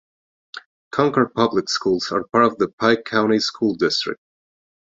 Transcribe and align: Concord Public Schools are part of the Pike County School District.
Concord 0.89 1.35
Public 1.35 1.69
Schools 1.69 2.11
are 2.11 2.23
part 2.23 2.45
of 2.45 2.57
the 2.57 2.69
Pike 2.69 3.05
County 3.05 3.37
School 3.37 3.75
District. 3.75 4.19